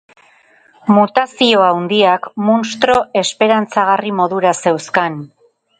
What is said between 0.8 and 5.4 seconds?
Mutazio handiak munstro esperantzagarri modura zeuzkan.